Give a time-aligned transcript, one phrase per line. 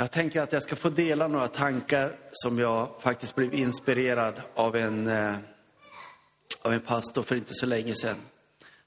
[0.00, 4.76] Jag tänker att jag ska få dela några tankar som jag faktiskt blev inspirerad av
[4.76, 5.34] en, eh,
[6.62, 8.16] av en pastor för inte så länge sedan.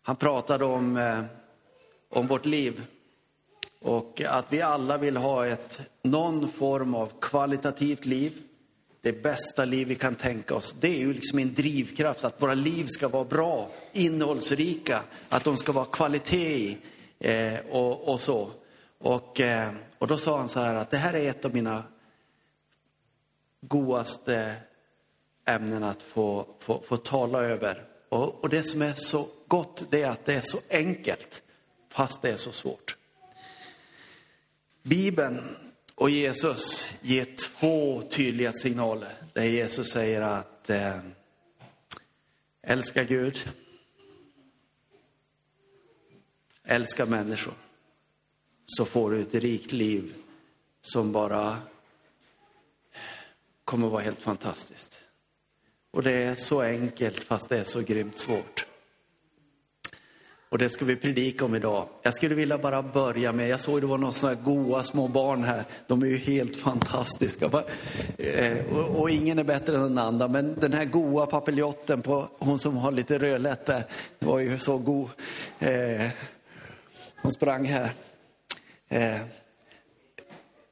[0.02, 1.24] Han pratade om, eh,
[2.10, 2.82] om vårt liv
[3.82, 8.32] och att vi alla vill ha ett, någon form av kvalitativt liv.
[9.02, 10.76] Det bästa liv vi kan tänka oss.
[10.80, 15.58] Det är ju liksom en drivkraft att våra liv ska vara bra, innehållsrika, att de
[15.58, 16.78] ska vara kvalitet i
[17.20, 18.52] eh, och, och så.
[19.04, 21.84] Och, eh, och då sa han så här att det här är ett av mina
[23.62, 24.56] godaste
[25.46, 27.88] ämnen att få, få, få tala över.
[28.10, 31.42] Och, och det som är så gott, det är att det är så enkelt,
[31.90, 32.98] fast det är så svårt.
[34.84, 35.58] Bibeln
[35.96, 39.16] och Jesus ger två tydliga signaler.
[39.34, 41.00] Där Jesus säger att eh,
[42.62, 43.52] älska Gud,
[46.64, 47.63] älska människor
[48.66, 50.14] så får du ett rikt liv
[50.82, 51.58] som bara
[53.64, 55.00] kommer att vara helt fantastiskt.
[55.92, 58.66] Och det är så enkelt fast det är så grymt svårt.
[60.54, 61.88] Och det ska vi predika om idag.
[62.02, 65.44] Jag skulle vilja bara börja med, jag såg det var några sådana goa små barn
[65.44, 65.66] här.
[65.88, 67.64] De är ju helt fantastiska.
[68.18, 70.28] Eh, och ingen är bättre än den andra.
[70.28, 73.84] Men den här goa papiljotten på hon som har lite rödlätt där,
[74.20, 75.10] det var ju så god.
[75.60, 76.08] Eh,
[77.22, 77.92] hon sprang här.
[78.94, 79.22] Eh,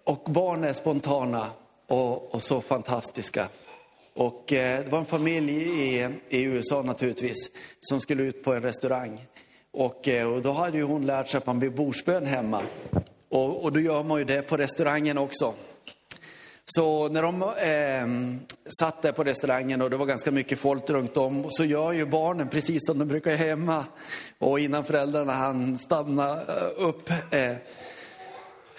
[0.03, 1.47] och barn är spontana
[1.87, 3.47] och, och så fantastiska.
[4.13, 8.61] Och eh, det var en familj i, i USA naturligtvis som skulle ut på en
[8.61, 9.25] restaurang.
[9.71, 12.63] Och, eh, och då hade ju hon lärt sig att man blir bordsbön hemma.
[13.29, 15.53] Och, och då gör man ju det på restaurangen också.
[16.65, 18.37] Så när de eh,
[18.79, 22.05] satt där på restaurangen och det var ganska mycket folk runt om så gör ju
[22.05, 23.85] barnen precis som de brukar hemma.
[24.39, 27.55] Och innan föräldrarna hann stanna eh, upp eh,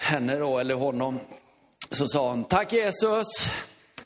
[0.03, 1.19] henne då, eller honom,
[1.91, 3.27] så sa hon, tack Jesus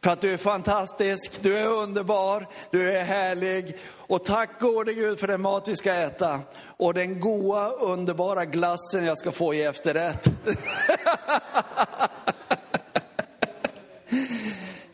[0.03, 3.77] för att du är fantastisk, du är underbar, du är härlig.
[3.95, 6.39] Och tack gode Gud för den mat vi ska äta.
[6.77, 10.27] Och den goa, underbara glassen jag ska få i efterrätt.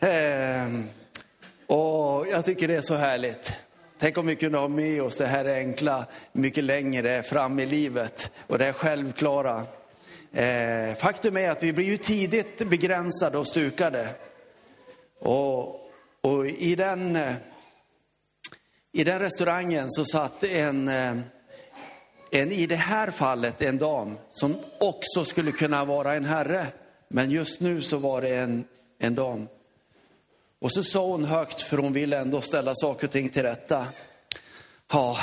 [0.00, 0.88] ehm,
[1.66, 3.52] och jag tycker det är så härligt.
[3.98, 8.32] Tänk om vi kunde ha med oss det här enkla mycket längre fram i livet.
[8.46, 9.66] Och det här självklara.
[10.34, 14.08] Eh, faktum är att vi blir ju tidigt begränsade och stukade.
[15.20, 15.90] Och,
[16.20, 17.34] och i, den, eh,
[18.92, 21.16] i den restaurangen så satt en, eh,
[22.30, 26.66] en, i det här fallet, en dam som också skulle kunna vara en herre.
[27.08, 28.64] Men just nu så var det en,
[28.98, 29.48] en dam.
[30.60, 33.86] Och så sa hon högt, för hon ville ändå ställa saker och ting till rätta.
[34.92, 35.18] Ja,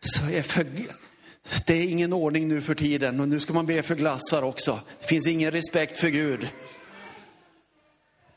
[0.00, 0.66] så är för,
[1.66, 4.80] det är ingen ordning nu för tiden och nu ska man be för glassar också.
[5.00, 6.48] Det finns ingen respekt för Gud.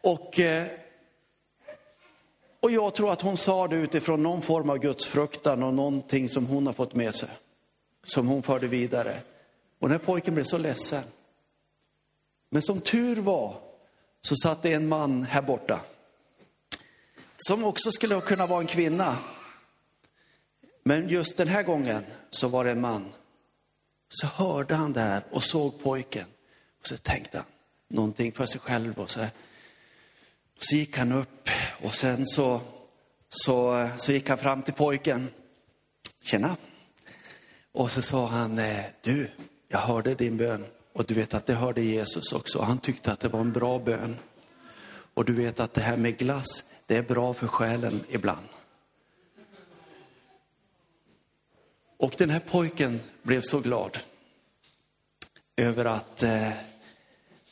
[0.02, 0.68] Och, eh,
[2.60, 6.46] och jag tror att hon sa det utifrån någon form av gudsfruktan och någonting som
[6.46, 7.30] hon har fått med sig.
[8.04, 9.22] Som hon förde vidare.
[9.80, 11.04] Och den här pojken blev så ledsen.
[12.50, 13.56] Men som tur var
[14.22, 15.80] så satt det en man här borta.
[17.36, 19.18] Som också skulle kunna vara en kvinna.
[20.88, 23.14] Men just den här gången så var det en man.
[24.10, 26.26] Så hörde han det här och såg pojken.
[26.80, 27.48] Och så tänkte han
[27.88, 29.00] någonting för sig själv.
[29.00, 29.26] Och så,
[30.60, 31.50] så gick han upp
[31.84, 32.62] och sen så,
[33.30, 35.30] så, så gick han fram till pojken.
[36.22, 36.58] Tjena.
[37.72, 39.32] Och så sa han, eh, du,
[39.68, 40.66] jag hörde din bön.
[40.94, 42.62] Och du vet att det hörde Jesus också.
[42.62, 44.18] Han tyckte att det var en bra bön.
[45.14, 48.48] Och du vet att det här med glass, det är bra för själen ibland.
[52.06, 53.98] Och den här pojken blev så glad
[55.58, 56.50] över att eh,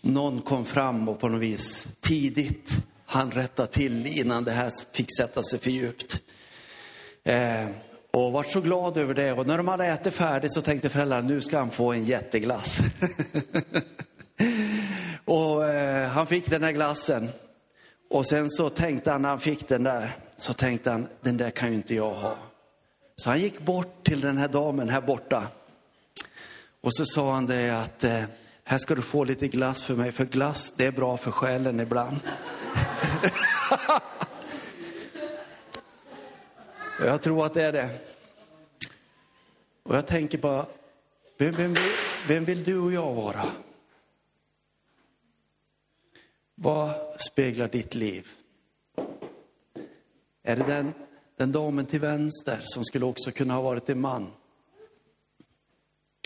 [0.02, 2.72] någon kom fram och på något vis tidigt
[3.06, 6.22] han rätta till innan det här fick sätta sig för djupt.
[7.24, 7.66] Eh,
[8.12, 9.34] och vart så glad över det.
[9.34, 12.78] Och när de hade ätit färdigt så tänkte föräldrarna, nu ska han få en jätteglass.
[15.25, 17.30] och eh, han fick den här glassen.
[18.10, 21.50] Och sen så tänkte han när han fick den där, så tänkte han, den där
[21.50, 22.38] kan ju inte jag ha.
[23.24, 25.48] Så han gick bort till den här damen här borta.
[26.81, 28.24] Och så sa han det att, eh,
[28.64, 31.80] här ska du få lite glass för mig, för glass det är bra för själen
[31.80, 32.20] ibland.
[37.00, 37.90] jag tror att det är det.
[39.84, 40.66] Och jag tänker bara,
[41.38, 41.76] vem, vem,
[42.28, 43.46] vem vill du och jag vara?
[46.56, 48.28] Vad speglar ditt liv?
[50.44, 50.94] Är det den,
[51.35, 54.31] den damen till vänster som skulle också kunna ha varit en man?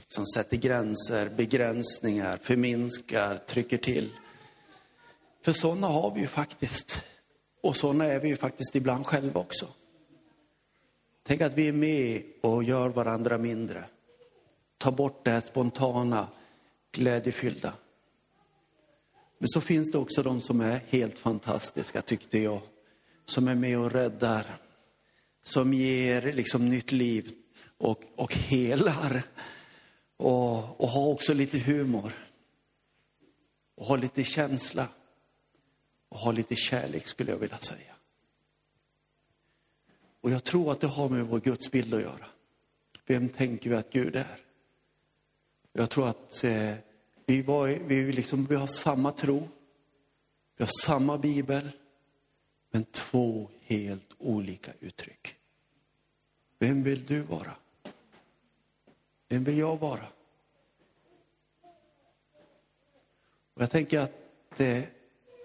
[0.07, 4.12] Som sätter gränser, begränsningar, förminskar, trycker till.
[5.42, 7.04] För sådana har vi ju faktiskt.
[7.62, 9.68] Och sådana är vi ju faktiskt ibland själva också.
[11.24, 13.83] Tänk att vi är med och gör varandra mindre.
[14.77, 16.27] Ta bort det här spontana,
[16.92, 17.74] glädjefyllda.
[19.38, 22.62] Men så finns det också de som är helt fantastiska, tyckte jag.
[23.25, 24.57] Som är med och räddar.
[25.48, 27.32] Som ger liksom nytt liv
[27.78, 29.24] och, och helar.
[30.18, 32.14] Och, och har också lite humor.
[33.76, 34.88] Och har lite känsla.
[36.10, 37.96] Och har lite kärlek skulle jag vilja säga.
[40.22, 42.26] Och jag tror att det har med vår gudsbild att göra.
[43.06, 44.40] Vem tänker vi att Gud är?
[45.74, 46.74] Jag tror att eh,
[47.26, 49.50] vi, var, vi, liksom, vi har samma tro,
[50.58, 51.70] vi har samma bibel,
[52.72, 55.37] men två helt olika uttryck.
[56.59, 57.56] Vem vill du vara?
[59.27, 60.07] Vem vill jag vara?
[63.54, 64.83] Och jag tänker att eh,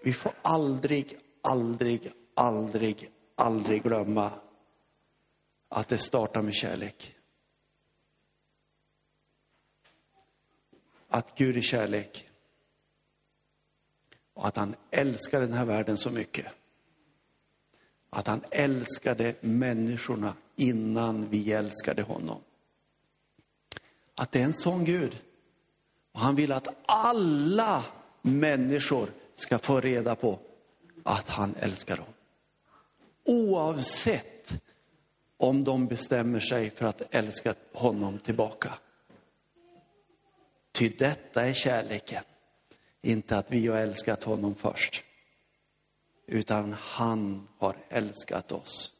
[0.02, 4.32] vi får aldrig, aldrig, aldrig, aldrig glömma
[5.68, 7.16] att det startar med kärlek.
[11.08, 12.28] Att Gud är kärlek.
[14.34, 16.46] Och att han älskar den här världen så mycket.
[18.14, 22.40] Att han älskade människorna innan vi älskade honom.
[24.14, 25.18] Att det är en sån Gud.
[26.12, 27.84] Och han vill att alla
[28.22, 30.38] människor ska få reda på
[31.02, 32.06] att han älskar dem.
[33.24, 34.62] Oavsett
[35.36, 38.74] om de bestämmer sig för att älska honom tillbaka.
[40.72, 42.24] Ty detta är kärleken.
[43.02, 45.04] Inte att vi har älskat honom först.
[46.32, 48.92] Utan han har älskat oss.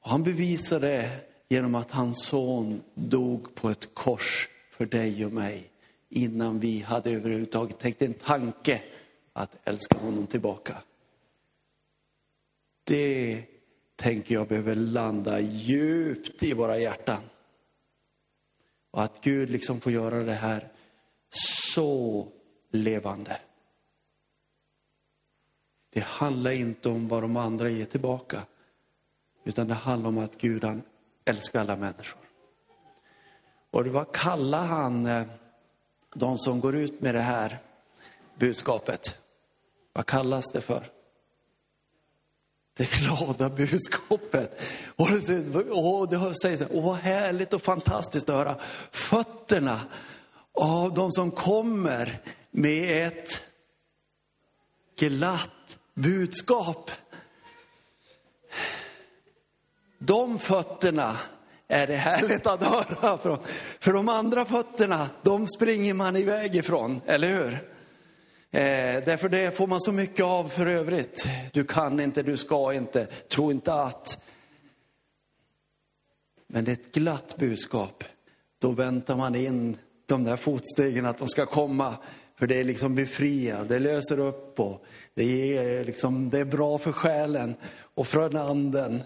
[0.00, 5.32] Och han bevisar det genom att hans son dog på ett kors för dig och
[5.32, 5.70] mig
[6.08, 8.82] innan vi hade överhuvudtaget tänkt en tanke
[9.32, 10.82] att älska honom tillbaka.
[12.84, 13.42] Det
[13.96, 17.22] tänker jag behöver landa djupt i våra hjärtan.
[18.90, 20.72] Och att Gud liksom får göra det här
[21.64, 22.28] så
[22.70, 23.40] levande.
[25.96, 28.42] Det handlar inte om vad de andra ger tillbaka.
[29.44, 30.82] Utan det handlar om att Gud han
[31.24, 32.20] älskar alla människor.
[33.70, 35.26] Och det vad kallar han eh,
[36.14, 37.58] de som går ut med det här
[38.34, 39.18] budskapet?
[39.92, 40.90] Vad kallas det för?
[42.76, 44.60] Det glada budskapet.
[44.96, 48.56] Och det, och det säger så, och vad härligt och fantastiskt att höra
[48.90, 49.80] fötterna
[50.52, 53.40] av de som kommer med ett
[54.96, 55.50] glatt
[55.96, 56.90] budskap.
[59.98, 61.18] De fötterna
[61.68, 63.38] är det härligt att höra från.
[63.80, 67.52] För de andra fötterna, de springer man iväg ifrån, eller hur?
[68.50, 71.26] Eh, därför det får man så mycket av för övrigt.
[71.52, 74.18] Du kan inte, du ska inte, tro inte att.
[76.46, 78.04] Men det är ett glatt budskap.
[78.58, 81.96] Då väntar man in de där fotstegen att de ska komma.
[82.38, 84.84] För det är liksom befriande, det löser upp och
[85.14, 87.56] det är, liksom, det är bra för själen
[87.94, 89.02] och för anden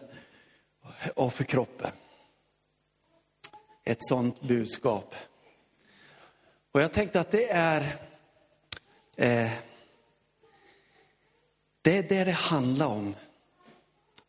[1.15, 1.91] och för kroppen.
[3.85, 5.15] Ett sånt budskap.
[6.73, 7.81] Och jag tänkte att det är
[9.17, 9.53] eh,
[11.83, 13.15] det är det det handlar om.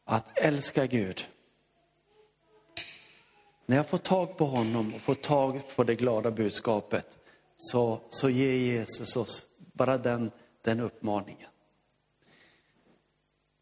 [0.06, 1.28] Att älska Gud.
[3.66, 7.18] När jag får tag på honom och får tag på det glada budskapet
[7.62, 11.50] så, så ger Jesus oss bara den, den uppmaningen.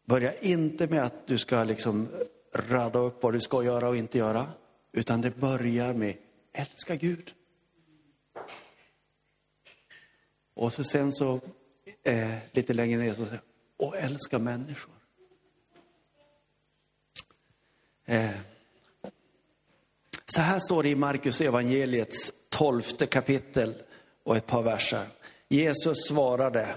[0.04, 2.08] Börja inte med att du ska liksom
[2.54, 4.52] rada upp vad du ska göra och inte göra.
[4.92, 6.16] Utan det börjar med
[6.52, 7.34] älska Gud.
[10.54, 11.40] Och så sen så
[12.02, 13.26] eh, lite längre ner så
[13.76, 14.94] och älska människor.
[18.04, 18.30] Eh,
[20.26, 23.82] så här står det i Markus evangeliets tolfte kapitel
[24.24, 25.04] och ett par verser.
[25.48, 26.68] Jesus svarade,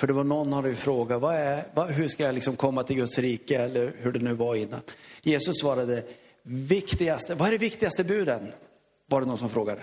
[0.00, 2.82] för det var någon som hade frågat, vad är, vad, hur ska jag liksom komma
[2.82, 3.58] till Guds rike?
[3.58, 4.80] Eller hur det nu var innan.
[5.22, 6.02] Jesus svarade,
[6.42, 8.52] viktigaste, vad är det viktigaste buden?
[9.06, 9.82] Var det någon som frågade.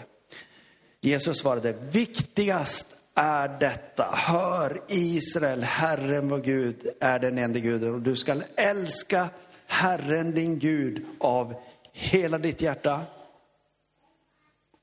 [1.01, 4.03] Jesus svarade, viktigast är detta.
[4.03, 9.29] Hör Israel, Herren vår Gud är den enda guden och du skall älska
[9.67, 11.55] Herren din Gud av
[11.91, 13.01] hela ditt hjärta,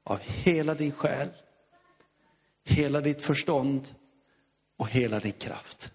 [0.05, 1.29] av hela din själ,
[2.65, 3.95] hela ditt förstånd
[4.77, 5.93] och hela din kraft.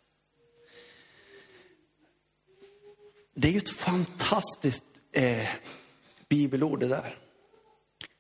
[3.34, 5.48] Det är ju ett fantastiskt eh,
[6.30, 7.18] bibelord det där.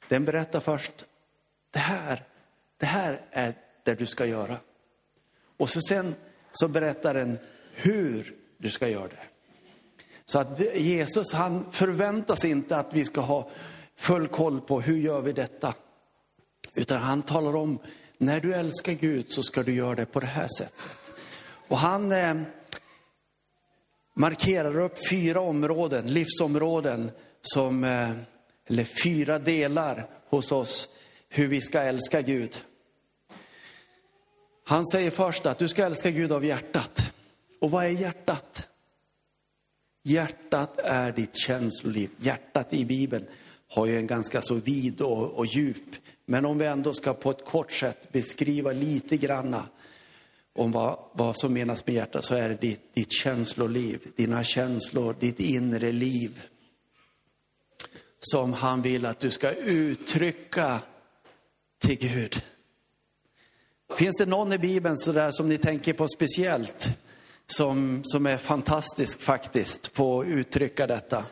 [0.09, 1.05] Den berättar först,
[1.71, 2.23] det här,
[2.77, 4.57] det här är det du ska göra.
[5.57, 6.15] Och så sen
[6.51, 7.37] så berättar den
[7.73, 9.27] hur du ska göra det.
[10.25, 13.49] Så att Jesus han förväntas inte att vi ska ha
[13.95, 15.73] full koll på hur gör vi detta.
[16.75, 17.79] Utan han talar om,
[18.17, 21.11] när du älskar Gud så ska du göra det på det här sättet.
[21.67, 22.35] Och han eh,
[24.13, 28.11] markerar upp fyra områden, livsområden, som, eh,
[28.67, 30.89] eller fyra delar hos oss,
[31.29, 32.57] hur vi ska älska Gud.
[34.65, 37.13] Han säger först att du ska älska Gud av hjärtat.
[37.61, 38.67] Och vad är hjärtat?
[40.03, 42.09] Hjärtat är ditt känsloliv.
[42.17, 43.27] Hjärtat i Bibeln
[43.67, 45.95] har ju en ganska så vid och, och djup.
[46.25, 49.63] Men om vi ändå ska på ett kort sätt beskriva lite granna
[50.55, 55.15] om vad, vad som menas med hjärta så är det ditt, ditt känsloliv, dina känslor,
[55.19, 56.41] ditt inre liv.
[58.19, 60.79] Som han vill att du ska uttrycka
[61.79, 62.41] till Gud.
[63.97, 66.89] Finns det någon i Bibeln så där som ni tänker på speciellt?
[67.47, 71.25] Som, som är fantastisk faktiskt på att uttrycka detta.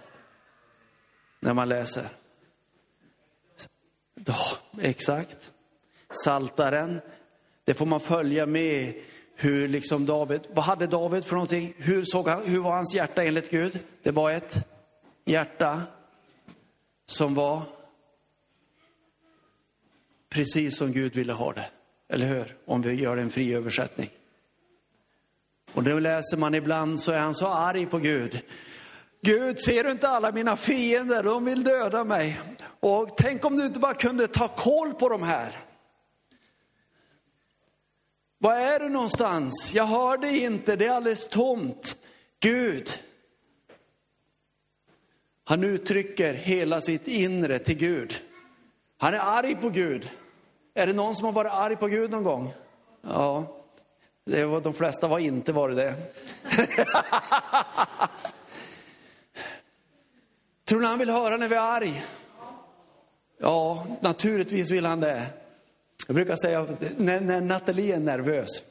[1.40, 2.08] När man läser.
[4.26, 5.52] Ja, exakt.
[6.24, 7.02] Saltaren.
[7.66, 8.94] Det får man följa med
[9.36, 11.74] hur liksom David, vad hade David för någonting?
[11.78, 13.80] Hur, såg han, hur var hans hjärta enligt Gud?
[14.04, 14.58] Det var ett
[15.26, 15.82] hjärta
[17.06, 17.62] som var
[20.30, 21.66] precis som Gud ville ha det.
[22.10, 22.58] Eller hur?
[22.66, 24.10] Om vi gör en fri översättning.
[25.74, 28.42] Och då läser man ibland så är han så arg på Gud.
[29.26, 31.24] Gud, ser du inte alla mina fiender?
[31.24, 32.40] De vill döda mig.
[32.80, 35.60] Och tänk om du inte bara kunde ta koll på de här.
[38.38, 39.72] Var är du någonstans?
[39.74, 41.98] Jag hör dig inte, det är alldeles tomt.
[42.40, 43.00] Gud.
[45.44, 48.22] Han uttrycker hela sitt inre till Gud.
[48.98, 50.10] Han är arg på Gud.
[50.74, 52.54] Är det någon som har varit arg på Gud någon gång?
[53.02, 53.58] Ja,
[54.26, 55.96] det var, de flesta var inte varit det.
[60.66, 62.04] Tror ni han vill höra när vi är arg?
[63.40, 65.26] Ja, naturligtvis vill han det.
[66.08, 66.68] Jag brukar säga
[66.98, 68.64] när, när Nathalie är nervös,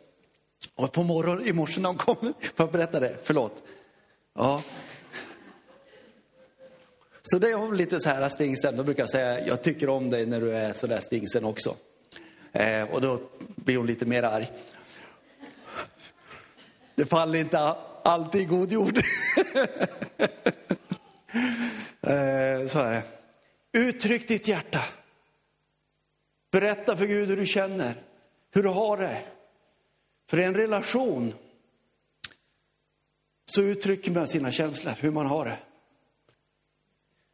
[0.74, 3.16] och på morgonen i morse när hon kom, får jag berätta det?
[3.24, 3.62] Förlåt.
[4.34, 4.62] Ja.
[7.22, 10.10] Så det är hon lite så här stingsen, då brukar jag säga, jag tycker om
[10.10, 11.76] dig när du är så där stingsen också.
[12.52, 14.50] Eh, och då blir hon lite mer arg.
[16.94, 17.58] Det faller inte
[18.02, 19.02] alltid i god jord.
[22.72, 23.02] så här.
[23.72, 24.80] Uttryck ditt hjärta.
[26.50, 28.02] Berätta för Gud hur du känner,
[28.50, 29.24] hur du har det.
[30.30, 31.34] För i en relation
[33.46, 35.58] så uttrycker man sina känslor, hur man har det.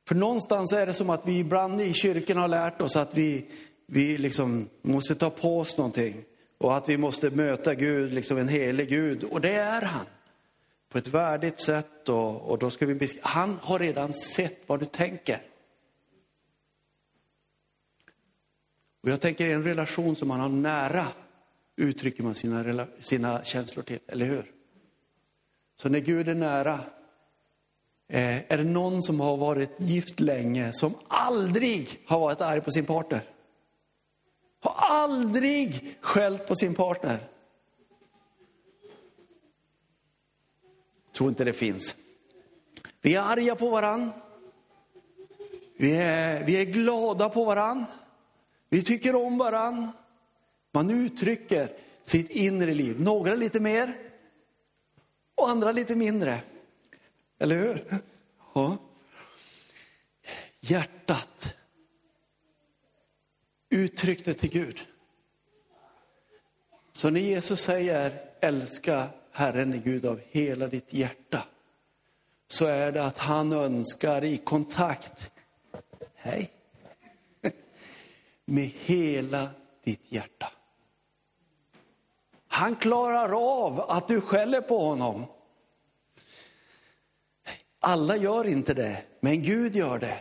[0.09, 3.47] För någonstans är det som att vi ibland i kyrkan har lärt oss att vi,
[3.87, 6.25] vi liksom måste ta på oss någonting.
[6.59, 9.25] Och att vi måste möta Gud, liksom en helig Gud.
[9.25, 10.07] Och det är han.
[10.89, 12.09] På ett värdigt sätt.
[12.09, 13.27] Och, och då ska vi beskriva.
[13.27, 15.43] Han har redan sett vad du tänker.
[19.03, 21.07] Och jag tänker i en relation som man har nära
[21.77, 24.53] uttrycker man sina, sina känslor till, eller hur?
[25.77, 26.81] Så när Gud är nära,
[28.09, 32.71] eh, är det någon som har varit gift länge som aldrig har varit arg på
[32.71, 33.23] sin partner?
[34.61, 37.29] Har aldrig skällt på sin partner?
[41.19, 41.97] Tror inte det finns.
[43.01, 44.11] Vi är arga på varann.
[45.77, 47.85] Vi är, vi är glada på varann.
[48.69, 49.91] Vi tycker om varann.
[50.73, 51.73] Man uttrycker
[52.05, 53.01] sitt inre liv.
[53.01, 54.11] Några lite mer
[55.35, 56.41] och andra lite mindre.
[57.39, 58.01] Eller hur?
[58.55, 58.77] Ja.
[60.61, 61.57] Hjärtat.
[63.71, 64.81] Uttryck det till Gud.
[66.93, 69.09] Så när Jesus säger älska
[69.39, 71.45] Herren är Gud av hela ditt hjärta
[72.49, 75.31] så är det att han önskar i kontakt,
[76.15, 76.53] hej,
[78.45, 79.51] med hela
[79.85, 80.53] ditt hjärta.
[82.49, 85.27] Han klarar av att du skäller på honom.
[87.81, 90.21] Alla gör inte det, men Gud gör det.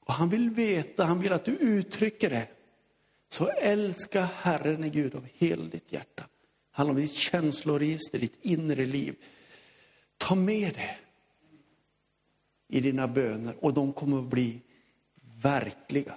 [0.00, 2.48] Och han vill veta, han vill att du uttrycker det.
[3.28, 6.24] Så älska Herren är Gud av hela ditt hjärta.
[6.74, 9.14] Det handlar om ditt känsloregister, ditt inre liv.
[10.18, 10.96] Ta med det
[12.68, 14.60] i dina böner och de kommer att bli
[15.42, 16.14] verkliga.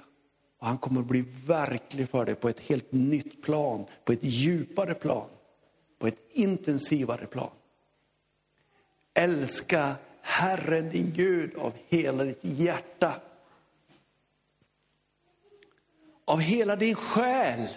[0.58, 4.24] Och han kommer att bli verklig för dig på ett helt nytt plan, på ett
[4.24, 5.30] djupare plan,
[6.00, 7.52] på ett intensivare plan.
[9.14, 13.22] Älska Herren din Gud av hela ditt hjärta.
[16.26, 17.68] Av hela din själ.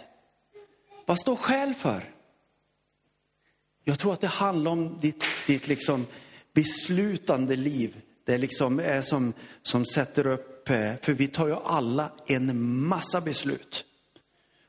[1.06, 2.14] Vad står själ för?
[3.90, 6.06] Jag tror att det handlar om ditt, ditt liksom
[6.54, 8.00] beslutande liv.
[8.24, 9.32] Det liksom är som,
[9.62, 13.84] som sätter upp, eh, för vi tar ju alla en massa beslut.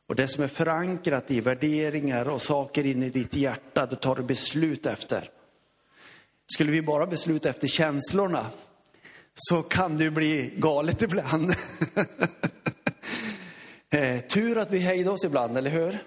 [0.08, 4.16] Och det som är förankrat i värderingar och saker in i ditt hjärta, det tar
[4.16, 5.30] du beslut efter.
[6.54, 8.46] Skulle vi bara besluta efter känslorna
[9.36, 11.54] så kan det ju bli galet ibland.
[13.94, 16.00] Eh, tur att vi hejdar oss ibland, eller hur?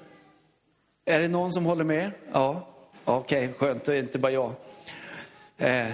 [1.04, 2.11] Är det någon som håller med?
[2.33, 2.74] Ja,
[3.04, 4.54] okej, okay, skönt, det är inte bara jag.
[5.56, 5.92] Eh,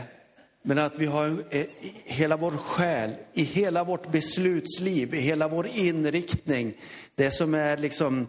[0.62, 1.66] men att vi har eh,
[2.04, 6.76] hela vår själ, i hela vårt beslutsliv, i hela vår inriktning,
[7.14, 8.28] det som är liksom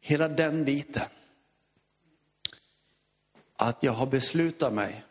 [0.00, 1.02] hela den biten.
[3.56, 5.04] Att jag har beslutat mig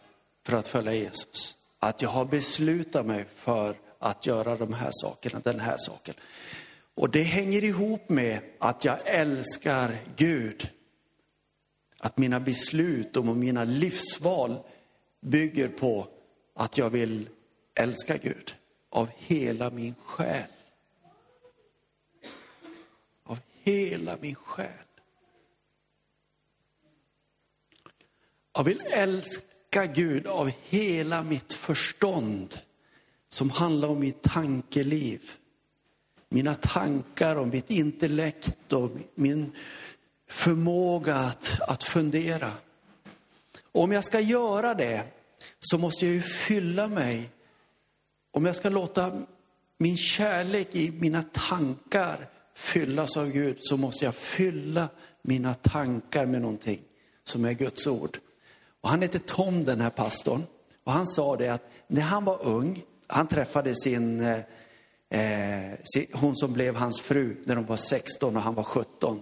[0.46, 1.58] för att följa Jesus.
[1.79, 6.15] Att jag har beslutat mig för att göra de här sakerna, den här saken.
[6.96, 10.70] Och det hänger ihop med att jag älskar Gud.
[11.98, 14.58] Att mina beslut och mina livsval
[15.22, 16.08] bygger på
[16.54, 17.30] att jag vill
[17.75, 18.56] älska Gud
[18.89, 20.50] av hela min själ.
[23.24, 24.68] Av hela min själ.
[28.54, 32.60] Jag vill älska Gud av hela mitt förstånd
[33.30, 35.32] som handlar om mitt tankeliv.
[36.30, 39.51] Mina tankar och mitt intellekt och min
[40.27, 42.51] förmåga att, att fundera.
[43.72, 45.03] Och om jag ska göra det
[45.60, 47.29] så måste jag ju fylla mig.
[48.31, 49.22] Om jag ska låta
[49.77, 54.89] min kärlek i mina tankar fyllas av Gud så måste jag fylla
[55.22, 56.81] mina tankar med någonting
[57.24, 58.19] som är Guds ord.
[58.81, 60.43] Och han heter Tom den här pastorn.
[60.84, 64.39] Och han sa det att när han var ung, han träffade sin, eh,
[65.10, 69.22] eh sin hon som blev hans fru när de var 16 och han var 17.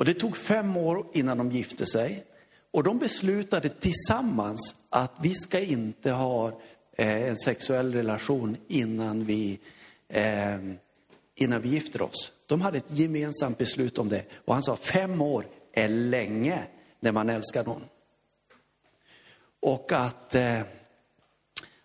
[0.00, 2.24] Och det tog fem år innan de gifte sig.
[2.70, 6.48] Och de beslutade tillsammans att vi ska inte ha
[6.96, 9.58] eh, en sexuell relation innan vi,
[10.08, 10.58] eh,
[11.34, 12.32] innan vi gifter oss.
[12.46, 14.24] De hade ett gemensamt beslut om det.
[14.44, 16.62] Och han sa fem år är länge
[17.00, 17.84] när man älskar någon.
[19.60, 20.60] Och att, eh,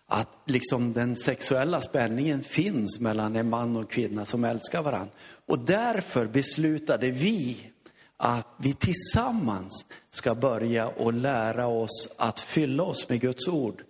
[0.06, 5.14] att liksom den sexuella spänningen finns mellan en man och en kvinna som älskar varandra.
[5.46, 7.70] Och därför beslutade vi
[8.16, 13.82] att vi tillsammans ska börja och lära oss att fylla oss med Guds ord.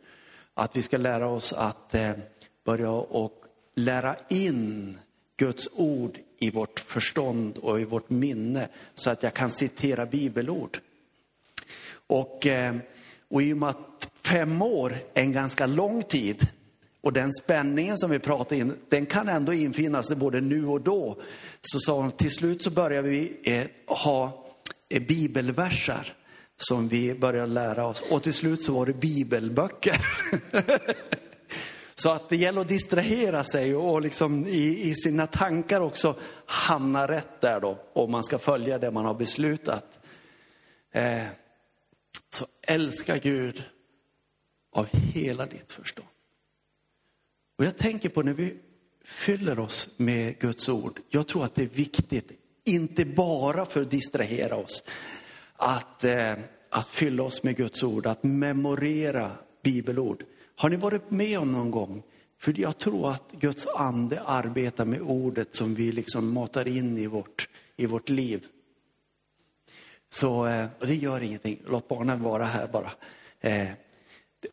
[0.54, 2.12] Att vi ska lära oss att eh,
[2.64, 4.98] börja och lära in
[5.36, 10.78] Guds ord i vårt förstånd och i vårt minne så att jag kan citera bibelord.
[12.06, 12.76] Och, eh,
[13.28, 16.48] och i och med att fem år är en ganska lång tid
[17.06, 20.80] och den spänningen som vi pratar in, den kan ändå infinna sig både nu och
[20.80, 21.20] då.
[21.60, 24.46] Så sa hon, till slut så börjar vi eh, ha
[24.88, 26.14] eh, bibelversar
[26.56, 28.02] som vi började lära oss.
[28.10, 29.96] Och till slut så var det bibelböcker.
[31.94, 36.14] så att det gäller att distrahera sig och liksom i, i sina tankar också
[36.46, 37.78] hamna rätt där då.
[37.92, 39.98] Om man ska följa det man har beslutat.
[40.92, 41.24] Eh,
[42.30, 43.64] så älska Gud
[44.72, 46.08] av hela ditt förstånd.
[47.56, 48.54] Och jag tänker på när vi
[49.04, 51.00] fyller oss med Guds ord.
[51.08, 52.32] Jag tror att det är viktigt,
[52.64, 54.82] inte bara för att distrahera oss,
[55.56, 56.32] att, eh,
[56.70, 59.30] att fylla oss med Guds ord, att memorera
[59.62, 60.24] bibelord.
[60.56, 62.02] Har ni varit med om någon gång?
[62.38, 67.06] För jag tror att Guds ande arbetar med ordet som vi liksom matar in i
[67.06, 68.46] vårt, i vårt liv.
[70.10, 72.92] Så eh, det gör ingenting, låt barnen vara här bara.
[73.40, 73.68] Eh,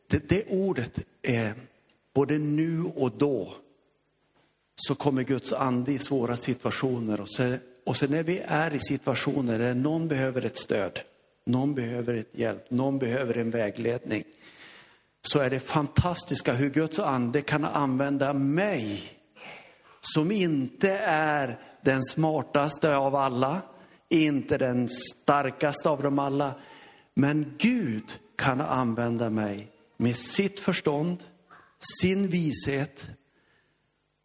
[0.08, 1.52] det, det ordet eh,
[2.13, 3.54] både nu och då
[4.76, 7.21] så kommer Guds ande i svåra situationer.
[7.21, 10.99] Och, så, och sen när vi är i situationer där någon behöver ett stöd,
[11.45, 14.23] någon behöver ett hjälp, någon behöver en vägledning.
[15.21, 19.04] Så är det fantastiska hur Guds ande kan använda mig
[20.02, 23.62] som inte är den smartaste av alla,
[24.10, 26.54] inte den starkaste av dem alla.
[27.13, 31.23] Men Gud kan använda mig med sitt förstånd,
[32.02, 33.08] sin vishet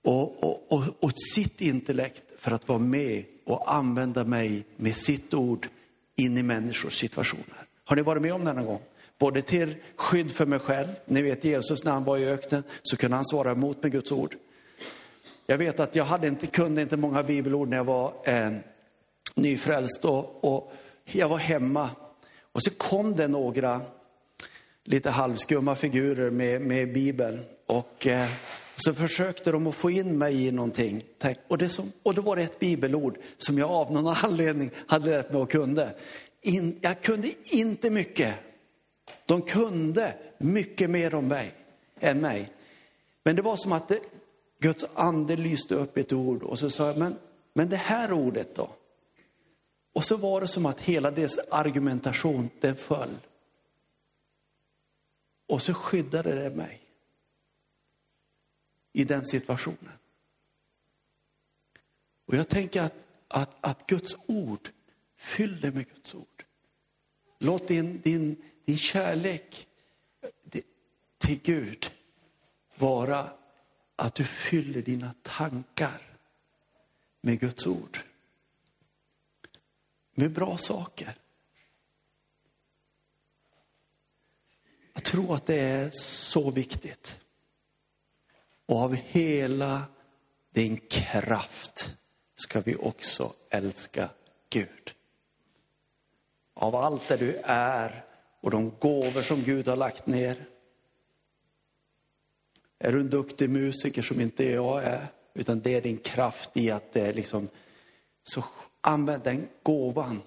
[0.04, 5.34] och, och, och, och sitt intellekt för att vara med och använda mig med sitt
[5.34, 5.68] ord
[6.16, 7.66] in i människors situationer.
[7.84, 8.82] Har ni varit med om det någon gång?
[9.18, 10.88] Både till skydd för mig själv.
[11.04, 14.12] Ni vet Jesus när han var i öknen så kunde han svara emot med Guds
[14.12, 14.36] ord.
[15.46, 18.52] Jag vet att jag hade inte, kunde inte många bibelord när jag var eh,
[19.34, 20.72] nyfrälst och, och
[21.04, 21.90] jag var hemma.
[22.52, 23.80] Och så kom det några
[24.88, 27.40] lite halvskumma figurer med, med Bibeln.
[27.66, 28.28] Och eh,
[28.76, 31.04] så försökte de att få in mig i någonting.
[31.48, 35.10] Och, det som, och då var det ett bibelord som jag av någon anledning hade
[35.10, 35.94] lärt mig och kunde.
[36.42, 38.34] in, jag kunde inte mycket.
[39.26, 41.54] De kunde mycket mer om mig
[42.00, 42.52] än mig.
[43.24, 44.00] Men det var som att det,
[44.60, 47.16] Guds ande lyste upp ett ord och så sa jag, men,
[47.54, 48.70] men det här ordet då?
[49.94, 53.16] Och så var det som att hela dess argumentation, den föll.
[55.48, 56.82] Och så skyddade det mig
[58.92, 59.92] i den situationen.
[62.24, 62.94] Och jag tänker att,
[63.28, 64.70] att, att Guds ord
[65.16, 66.44] fyll dig med Guds ord.
[67.38, 69.68] Låt din, din, din kärlek
[71.18, 71.92] till Gud
[72.74, 73.32] vara
[73.96, 76.16] att du fyller dina tankar
[77.20, 77.98] med Guds ord.
[80.14, 81.14] Med bra saker.
[84.98, 87.20] Jag tror att det är så viktigt.
[88.66, 89.82] Och av hela
[90.54, 91.96] din kraft
[92.36, 94.10] ska vi också älska
[94.50, 94.94] Gud.
[96.54, 98.04] Av allt det du är
[98.40, 100.44] och de gåvor som Gud har lagt ner.
[102.78, 106.70] Är du en duktig musiker som inte jag är, utan det är din kraft i
[106.70, 107.48] att det är liksom,
[108.22, 108.44] så
[108.80, 110.22] använd den gåvan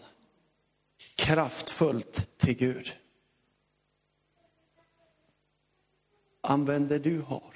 [1.15, 3.00] kraftfullt till Gud.
[6.41, 7.53] Använd det du har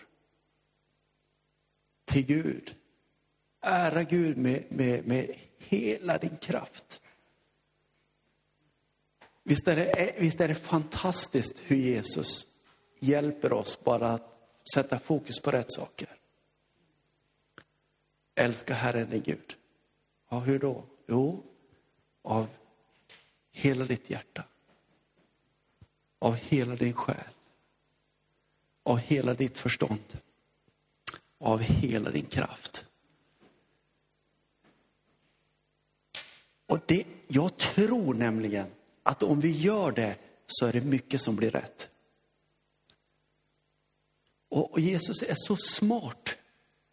[2.06, 2.76] till Gud.
[3.62, 7.02] Ära Gud med, med, med hela din kraft.
[9.44, 12.48] Visst är, det, eh, visst är det fantastiskt hur Jesus
[13.00, 14.32] hjälper oss bara att
[14.74, 16.08] sätta fokus på rätt saker.
[18.36, 19.56] Älska Herren din Gud.
[20.30, 20.84] Ja, hur då?
[21.08, 21.44] Jo,
[22.22, 22.48] av
[23.52, 24.44] hela ditt hjärta.
[26.20, 27.35] Av hela din själ.
[28.86, 30.20] Av hela ditt förstånd.
[31.38, 32.86] Av hela din kraft.
[36.68, 38.68] Och det, jag tror nämligen
[39.04, 40.16] att om vi gör det
[40.48, 41.90] så är det mycket som blir rätt.
[44.50, 46.30] Och, och Jesus är så smart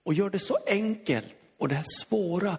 [0.02, 1.37] och gör det så enkelt.
[1.59, 2.59] Och det här svåra,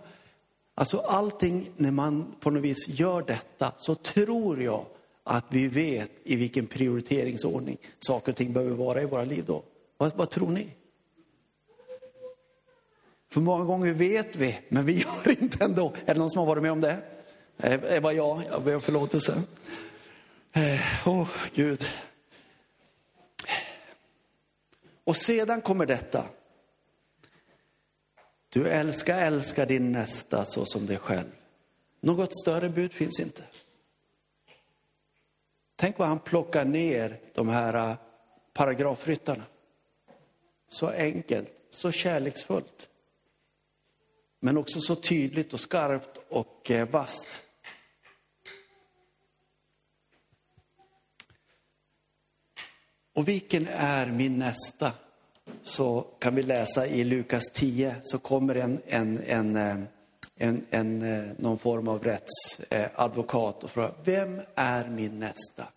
[0.76, 4.86] alltså allting när man på något vis gör detta så tror jag
[5.24, 9.64] att vi vet i vilken prioriteringsordning saker och ting behöver vara i våra liv då.
[9.98, 10.68] Vad, vad tror ni?
[13.30, 14.94] För många gånger vet vi, men vi
[15.26, 15.94] gör inte ändå.
[16.06, 16.98] Är det någon som har varit med om det?
[17.58, 19.44] Eh, det var jag, jag ber om förlåtelse.
[20.54, 21.86] Eh, åh, oh, Gud.
[25.04, 26.26] Och sedan kommer detta.
[28.50, 31.32] Du älskar, älskar din nästa så som dig själv.
[32.00, 33.44] Något större bud finns inte.
[35.84, 37.96] Tänk vad han plockar ner de här äh,
[38.54, 39.44] paragrafryttarna.
[40.68, 42.90] Så enkelt, så kärleksfullt.
[44.40, 47.44] Men också så tydligt och skarpt och äh, vasst.
[53.14, 54.92] Och vilken är min nästa?
[55.64, 59.78] Så kan vi läsa i Lukas 10, så kommer en, en, en, äh,
[60.44, 65.68] en, en eh, någon form av rättsadvokat eh, och frågar, vem är min nästa?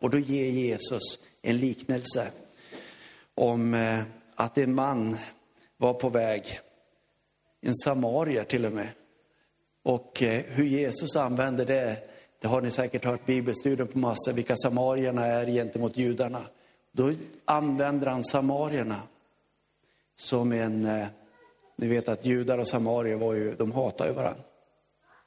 [0.00, 2.30] Och då ger Jesus en liknelse
[3.34, 4.02] om eh,
[4.34, 5.16] att en man
[5.76, 6.60] var på väg,
[7.60, 8.88] en samarier till och med.
[9.82, 10.12] Och
[10.46, 11.96] hur Jesus använder det,
[12.40, 16.46] det har ni säkert hört bibelstudier på massor, vilka samarierna är gentemot judarna.
[16.92, 17.12] Då
[17.44, 19.02] använder han samarierna
[20.16, 21.06] som en...
[21.76, 24.42] Ni vet att judar och samarier var ju, de hatade ju varandra.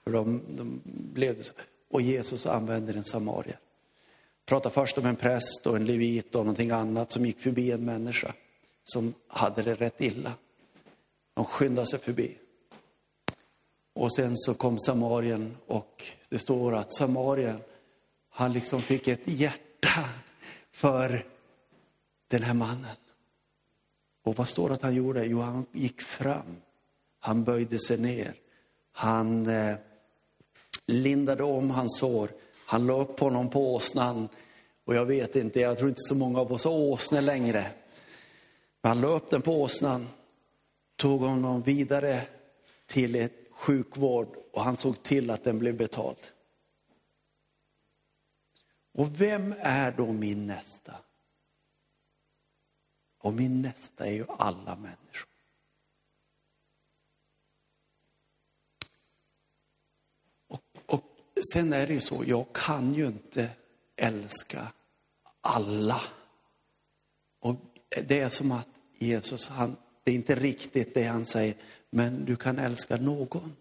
[0.03, 0.81] För de, de
[1.13, 1.53] blev så.
[1.89, 3.59] Och Jesus använder en samarier.
[4.45, 7.85] Pratar först om en präst och en levit och någonting annat som gick förbi en
[7.85, 8.33] människa
[8.83, 10.33] som hade det rätt illa.
[11.33, 12.37] De skyndade sig förbi.
[13.93, 17.59] Och sen så kom samarien och det står att samarien,
[18.29, 20.09] han liksom fick ett hjärta
[20.71, 21.27] för
[22.27, 22.95] den här mannen.
[24.29, 25.25] Och vad står det att han gjorde?
[25.25, 26.61] Jo, han gick fram.
[27.19, 28.33] Han böjde sig ner.
[28.91, 29.75] Han eh,
[30.87, 32.31] lindade om hans sår.
[32.65, 34.29] Han la upp honom på åsnan.
[34.85, 37.71] Och jag vet inte, jag tror inte så många av oss har åsnor längre.
[38.81, 40.07] Men han la upp den på åsnan,
[40.95, 42.21] tog honom vidare
[42.87, 46.17] till ett sjukvård och han såg till att den blev betald.
[48.93, 50.93] Och vem är då min nästa?
[53.29, 55.29] Och min nästa är ju alla människor.
[60.47, 61.03] Och, och
[61.53, 63.49] sen är det ju så, jag kan ju inte
[63.95, 64.73] älska
[65.41, 66.01] alla.
[67.39, 67.55] Och
[67.89, 71.55] det är som att Jesus, han, det är inte riktigt det han säger,
[71.89, 73.55] men du kan älska någon.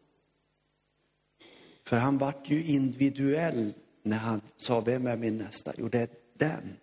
[1.85, 5.73] För han vart ju individuell när han sa, vem är min nästa?
[5.79, 6.77] Jo, det är den.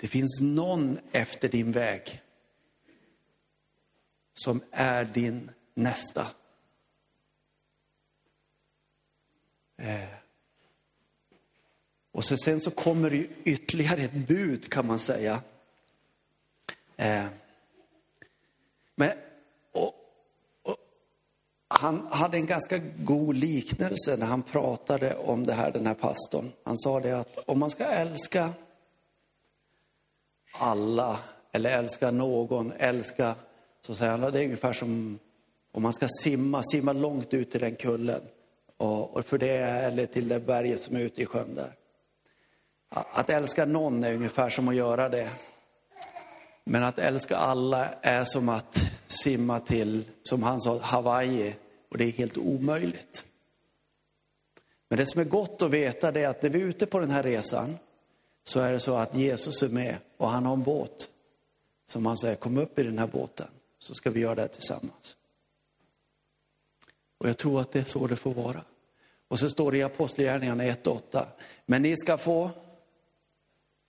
[0.00, 2.22] Det finns någon efter din väg
[4.34, 6.26] som är din nästa.
[9.76, 10.08] Eh.
[12.12, 15.42] Och så, sen så kommer det ytterligare ett bud kan man säga.
[16.96, 17.26] Eh.
[18.94, 19.10] Men,
[19.72, 19.94] och,
[20.62, 20.76] och,
[21.68, 26.52] han hade en ganska god liknelse när han pratade om det här, den här pastorn.
[26.64, 28.52] Han sa det att om man ska älska
[30.52, 31.18] alla
[31.52, 33.34] eller älska någon, älska,
[33.86, 35.18] så säger han, det är ungefär som
[35.72, 38.20] om man ska simma, simma långt ut i den kullen.
[38.76, 41.72] Och, och för det, eller till det berget som är ute i sjön där.
[42.90, 45.30] Att älska någon är ungefär som att göra det.
[46.64, 51.54] Men att älska alla är som att simma till, som han sa, Hawaii.
[51.90, 53.24] Och det är helt omöjligt.
[54.88, 57.10] Men det som är gott att veta är att när vi är ute på den
[57.10, 57.78] här resan
[58.48, 61.10] så är det så att Jesus är med och han har en båt.
[61.86, 65.16] Som han säger, kom upp i den här båten så ska vi göra det tillsammans.
[67.18, 68.64] Och jag tror att det är så det får vara.
[69.28, 71.26] Och så står det i Apostlagärningarna 1.8.
[71.66, 72.50] Men ni ska få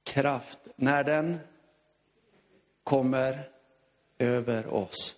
[0.04, 1.40] kraft när den
[2.84, 3.50] kommer
[4.18, 5.16] över oss.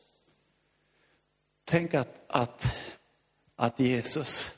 [1.65, 2.75] Tänk att, att,
[3.56, 4.51] att Jesus,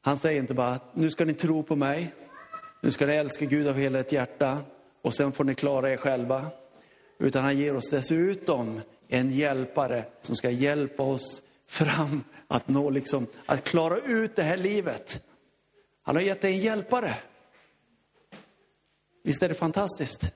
[0.00, 2.14] han säger inte bara att nu ska ni tro på mig,
[2.80, 4.58] nu ska ni älska Gud av hela ert hjärta
[5.02, 6.46] och sen får ni klara er själva.
[7.18, 13.26] Utan han ger oss dessutom en hjälpare som ska hjälpa oss fram att nå liksom,
[13.46, 15.22] att klara ut det här livet.
[16.02, 17.14] Han har gett dig en hjälpare.
[19.22, 20.32] Visst är det fantastiskt?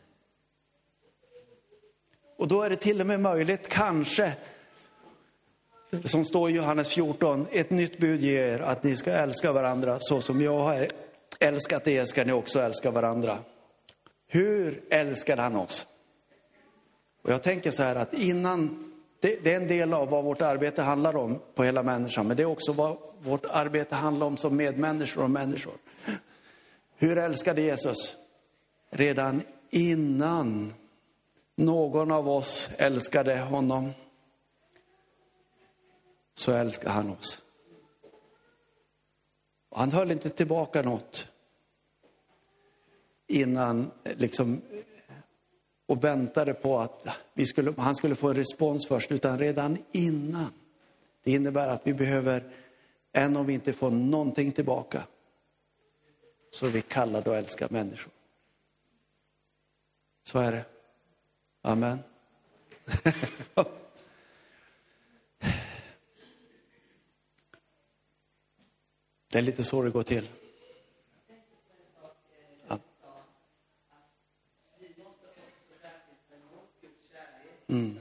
[2.39, 4.33] Och då är det till och med möjligt, kanske,
[6.05, 9.99] som står i Johannes 14, ett nytt bud ger er att ni ska älska varandra
[10.01, 10.89] så som jag har
[11.41, 13.39] älskat er ska ni också älska varandra.
[14.27, 15.87] Hur älskar han oss?
[17.23, 20.43] Och jag tänker så här att innan, det, det, är en del av vad vårt
[20.43, 24.37] arbete handlar om på hela människan, men det är också vad vårt arbete handlar om
[24.37, 25.75] som medmänniskor och människor.
[26.97, 28.17] Hur älskade Jesus?
[28.91, 30.75] Redan innan
[31.55, 33.91] någon av oss älskade honom,
[36.35, 37.43] så älskade han oss.
[39.73, 41.29] Och han höll inte tillbaka något
[43.27, 44.61] innan liksom
[45.87, 50.53] och väntade på att vi skulle, han skulle få en respons först, utan redan innan.
[51.25, 52.53] Det innebär att vi behöver,
[53.13, 55.03] än om vi inte får någonting tillbaka,
[56.51, 58.13] så är vi kallade att älska människor.
[60.23, 60.65] Så är det.
[61.63, 61.99] Amen.
[69.33, 70.29] det är lite så det går till.
[77.69, 77.99] Mm.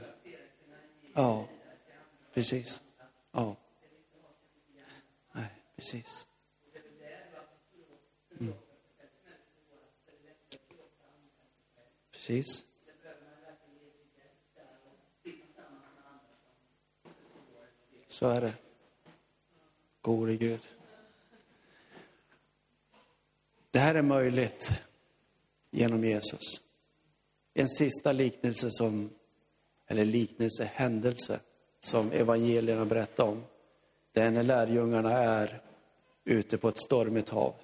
[1.14, 1.48] Ja,
[2.34, 2.82] precis.
[3.32, 3.56] Ja.
[5.32, 6.28] Nej, precis.
[8.40, 8.54] Mm.
[12.10, 12.66] Precis.
[18.06, 18.54] Så är det.
[20.02, 20.81] Gode Gud.
[23.72, 24.72] Det här är möjligt
[25.70, 26.60] genom Jesus.
[27.54, 29.10] En sista liknelse som
[29.86, 31.40] eller liknelse, händelse
[31.80, 33.44] som evangelierna berättar om.
[34.12, 35.62] Det är när lärjungarna är
[36.24, 37.54] ute på ett stormigt hav.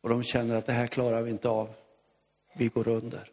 [0.00, 1.74] Och de känner att det här klarar vi inte av.
[2.54, 3.30] Vi går under.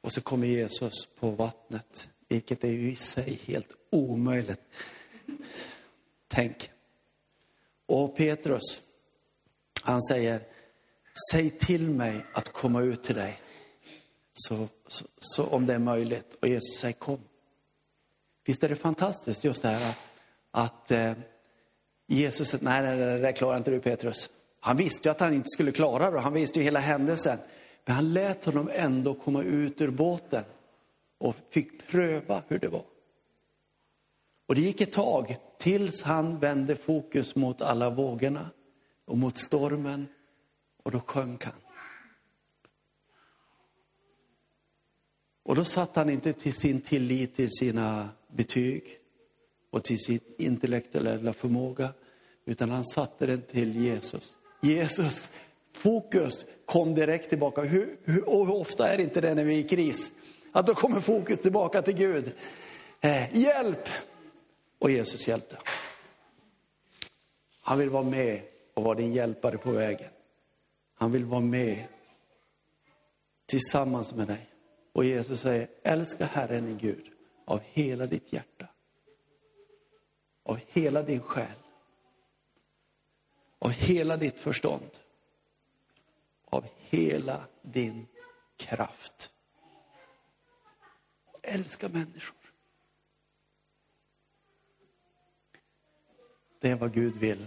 [0.00, 4.60] Och så kommer Jesus på vattnet, vilket är ju i sig helt omöjligt.
[6.28, 6.70] Tänk.
[7.86, 8.82] Och Petrus,
[9.82, 10.40] han säger,
[11.30, 13.40] säg till mig att komma ut till dig.
[14.32, 16.36] Så, så, så, om det är möjligt.
[16.42, 17.20] Och Jesus säger kom.
[18.44, 19.96] Visst är det fantastiskt just det här att,
[20.50, 21.12] att eh,
[22.06, 24.30] Jesus säger, nej, nej, nej, det klarar inte du Petrus.
[24.60, 27.38] Han visste ju att han inte skulle klara det, han visste ju hela händelsen.
[27.84, 30.44] Men han lät honom ändå komma ut ur båten
[31.18, 32.84] och fick pröva hur det var.
[34.46, 38.50] Och det gick ett tag tills han vände fokus mot alla vågorna
[39.04, 40.08] och mot stormen
[40.82, 41.54] och då sjönk han.
[45.42, 48.84] Och då satt han inte till sin tillit till sina betyg
[49.70, 51.92] och till sin intellektuella förmåga,
[52.44, 54.38] utan han satte den till Jesus.
[54.60, 55.28] Jesus,
[55.72, 57.62] fokus kom direkt tillbaka.
[57.62, 60.12] Hur, hur, och hur ofta är det inte det när vi är i kris?
[60.52, 62.32] Att då kommer fokus tillbaka till Gud.
[63.00, 63.88] Eh, hjälp!
[64.84, 65.58] Och Jesus hjälpte.
[67.60, 68.42] Han vill vara med
[68.74, 70.10] och vara din hjälpare på vägen.
[70.94, 71.84] Han vill vara med
[73.46, 74.48] tillsammans med dig.
[74.92, 77.10] Och Jesus säger, älska Herren din Gud
[77.44, 78.68] av hela ditt hjärta.
[80.42, 81.58] Av hela din själ.
[83.58, 84.90] Av hela ditt förstånd.
[86.44, 88.06] Av hela din
[88.56, 89.32] kraft.
[91.42, 92.43] Älska människor.
[96.64, 97.46] Det är vad Gud vill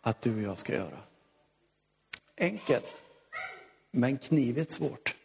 [0.00, 0.98] att du och jag ska göra.
[2.36, 3.02] Enkelt,
[3.90, 5.16] men knivigt svårt.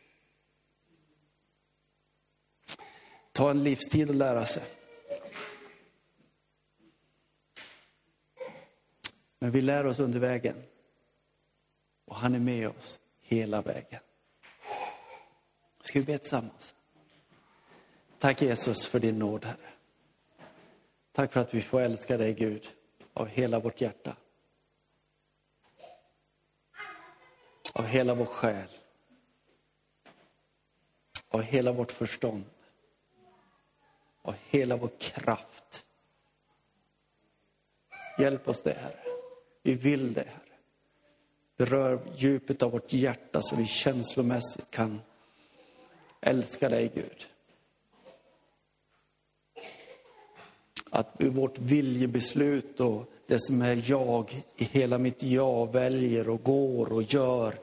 [3.31, 4.63] Ta en livstid att lära sig.
[9.39, 10.63] Men vi lär oss under vägen.
[12.05, 14.01] Och han är med oss hela vägen.
[15.81, 16.75] Ska vi be tillsammans?
[18.17, 19.69] Tack Jesus för din nåd, Herre.
[21.11, 22.75] Tack för att vi får älska dig, Gud,
[23.13, 24.15] av hela vårt hjärta.
[27.73, 28.69] Av hela vår själ.
[31.29, 32.45] Av hela vårt förstånd.
[34.21, 35.85] Av hela vår kraft.
[38.19, 38.99] Hjälp oss det, Herre.
[39.61, 40.49] Vi vill det, Herre.
[41.57, 45.01] Berör djupet av vårt hjärta så vi känslomässigt kan
[46.21, 47.27] älska dig, Gud.
[50.89, 56.93] Att vårt viljebeslut och det som är jag i hela mitt jag väljer och går
[56.93, 57.55] och gör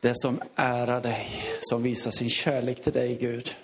[0.00, 1.26] det som ärar dig,
[1.60, 3.54] som visar sin kärlek till dig, Gud.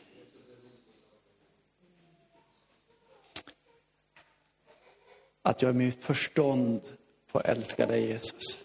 [5.43, 6.81] Att jag i mitt förstånd
[7.27, 8.65] får älska dig, Jesus.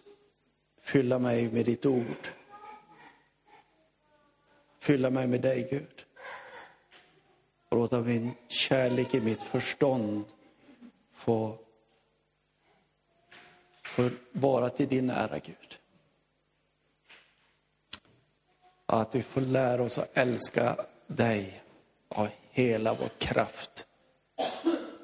[0.82, 2.28] Fylla mig med ditt ord.
[4.80, 6.06] Fylla mig med dig, Gud.
[7.72, 10.26] Och låta min kärlek i mitt förstånd
[11.14, 11.58] få,
[13.84, 15.80] få vara till din ära, Gud.
[18.86, 21.64] Att vi får lära oss att älska dig
[22.08, 23.88] av hela vår kraft.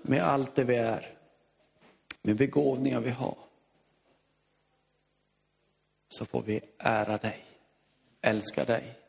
[0.01, 1.17] Med allt det vi är.
[2.21, 3.38] Med begåvningar vi har.
[6.10, 7.45] Så får vi ära dig,
[8.21, 9.07] älska dig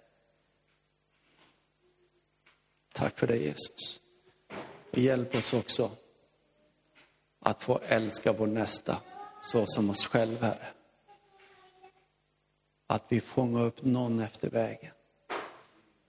[2.99, 4.01] Tack för det Jesus.
[4.91, 5.91] Och hjälp oss också
[7.41, 9.03] att få älska vår nästa
[9.43, 10.69] så som oss själva, Herre.
[12.87, 14.93] Att vi fångar upp någon efter vägen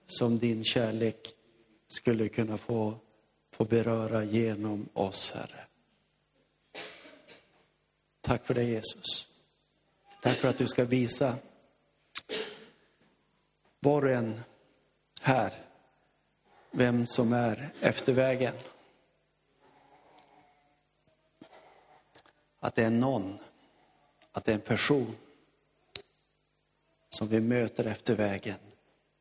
[0.06, 1.34] som din kärlek
[1.88, 2.98] skulle kunna få,
[3.52, 5.66] få beröra genom oss, Herre.
[8.20, 9.28] Tack för det Jesus.
[10.22, 11.34] Tack för att du ska visa
[13.80, 14.40] var och en
[15.20, 15.69] här
[16.70, 18.54] vem som är eftervägen.
[22.60, 23.38] Att det är någon,
[24.32, 25.16] att det är en person
[27.08, 28.58] som vi möter efter vägen,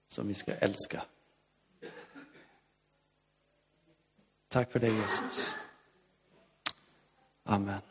[0.08, 1.04] som vi ska älska.
[4.48, 5.56] Tack för det Jesus.
[7.44, 7.89] Amen.